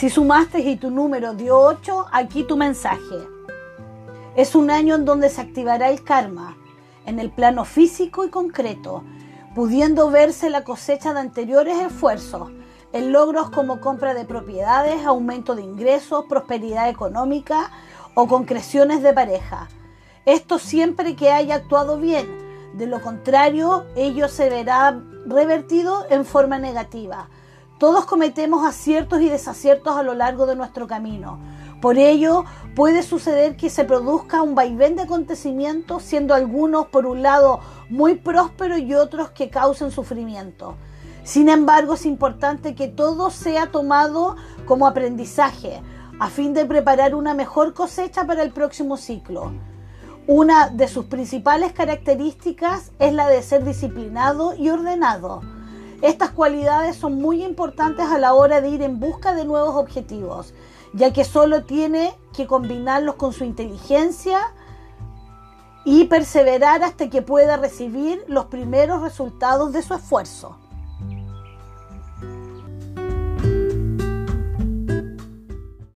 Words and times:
Si 0.00 0.08
sumaste 0.08 0.60
y 0.60 0.76
tu 0.76 0.90
número 0.90 1.34
dio 1.34 1.58
8, 1.60 2.06
aquí 2.10 2.44
tu 2.44 2.56
mensaje. 2.56 3.28
Es 4.34 4.54
un 4.54 4.70
año 4.70 4.94
en 4.94 5.04
donde 5.04 5.28
se 5.28 5.42
activará 5.42 5.90
el 5.90 6.02
karma, 6.02 6.56
en 7.04 7.18
el 7.18 7.30
plano 7.30 7.66
físico 7.66 8.24
y 8.24 8.30
concreto, 8.30 9.04
pudiendo 9.54 10.10
verse 10.10 10.48
la 10.48 10.64
cosecha 10.64 11.12
de 11.12 11.20
anteriores 11.20 11.78
esfuerzos, 11.78 12.50
en 12.94 13.12
logros 13.12 13.50
como 13.50 13.82
compra 13.82 14.14
de 14.14 14.24
propiedades, 14.24 15.04
aumento 15.04 15.54
de 15.54 15.64
ingresos, 15.64 16.24
prosperidad 16.30 16.88
económica 16.88 17.70
o 18.14 18.26
concreciones 18.26 19.02
de 19.02 19.12
pareja. 19.12 19.68
Esto 20.24 20.58
siempre 20.58 21.14
que 21.14 21.30
haya 21.30 21.56
actuado 21.56 21.98
bien, 21.98 22.26
de 22.72 22.86
lo 22.86 23.02
contrario, 23.02 23.84
ello 23.96 24.28
se 24.28 24.48
verá 24.48 24.98
revertido 25.26 26.06
en 26.08 26.24
forma 26.24 26.58
negativa. 26.58 27.28
Todos 27.80 28.04
cometemos 28.04 28.66
aciertos 28.66 29.22
y 29.22 29.30
desaciertos 29.30 29.96
a 29.96 30.02
lo 30.02 30.12
largo 30.12 30.44
de 30.44 30.54
nuestro 30.54 30.86
camino. 30.86 31.38
Por 31.80 31.96
ello, 31.96 32.44
puede 32.76 33.02
suceder 33.02 33.56
que 33.56 33.70
se 33.70 33.84
produzca 33.84 34.42
un 34.42 34.54
vaivén 34.54 34.96
de 34.96 35.02
acontecimientos, 35.04 36.02
siendo 36.02 36.34
algunos, 36.34 36.88
por 36.88 37.06
un 37.06 37.22
lado, 37.22 37.60
muy 37.88 38.16
prósperos 38.16 38.80
y 38.80 38.92
otros 38.92 39.30
que 39.30 39.48
causen 39.48 39.90
sufrimiento. 39.92 40.76
Sin 41.24 41.48
embargo, 41.48 41.94
es 41.94 42.04
importante 42.04 42.74
que 42.74 42.86
todo 42.86 43.30
sea 43.30 43.70
tomado 43.70 44.36
como 44.66 44.86
aprendizaje, 44.86 45.80
a 46.18 46.28
fin 46.28 46.52
de 46.52 46.66
preparar 46.66 47.14
una 47.14 47.32
mejor 47.32 47.72
cosecha 47.72 48.26
para 48.26 48.42
el 48.42 48.52
próximo 48.52 48.98
ciclo. 48.98 49.54
Una 50.26 50.68
de 50.68 50.86
sus 50.86 51.06
principales 51.06 51.72
características 51.72 52.92
es 52.98 53.14
la 53.14 53.26
de 53.28 53.42
ser 53.42 53.64
disciplinado 53.64 54.54
y 54.54 54.68
ordenado. 54.68 55.40
Estas 56.02 56.30
cualidades 56.30 56.96
son 56.96 57.20
muy 57.20 57.44
importantes 57.44 58.06
a 58.06 58.18
la 58.18 58.32
hora 58.32 58.60
de 58.60 58.70
ir 58.70 58.82
en 58.82 59.00
busca 59.00 59.34
de 59.34 59.44
nuevos 59.44 59.76
objetivos, 59.76 60.54
ya 60.94 61.12
que 61.12 61.24
solo 61.24 61.64
tiene 61.64 62.14
que 62.32 62.46
combinarlos 62.46 63.16
con 63.16 63.32
su 63.32 63.44
inteligencia 63.44 64.54
y 65.84 66.04
perseverar 66.04 66.82
hasta 66.82 67.10
que 67.10 67.20
pueda 67.20 67.56
recibir 67.56 68.24
los 68.28 68.46
primeros 68.46 69.02
resultados 69.02 69.72
de 69.72 69.82
su 69.82 69.94
esfuerzo. 69.94 70.56